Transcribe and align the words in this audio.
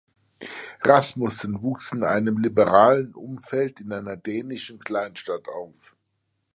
Rasmussen 0.81 1.61
wuchs 1.61 1.91
in 1.91 2.03
einem 2.03 2.39
liberalen 2.39 3.13
Umfeld 3.13 3.81
in 3.81 3.93
einer 3.93 4.17
dänischen 4.17 4.79
Kleinstadt 4.79 5.47
auf. 5.47 5.95